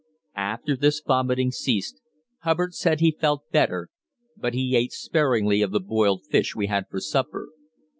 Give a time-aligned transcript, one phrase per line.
[0.33, 2.01] After this vomiting ceased,
[2.39, 3.89] Hubbard said he felt better,
[4.35, 7.49] but he ate sparingly of the boiled fish we had for supper.